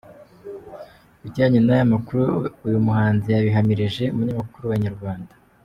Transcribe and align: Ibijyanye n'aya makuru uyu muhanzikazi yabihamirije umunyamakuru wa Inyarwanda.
Ibijyanye 1.17 1.59
n'aya 1.61 1.85
makuru 1.93 2.21
uyu 2.65 2.79
muhanzikazi 2.85 3.37
yabihamirije 3.41 4.03
umunyamakuru 4.13 4.63
wa 4.65 4.77
Inyarwanda. 4.79 5.33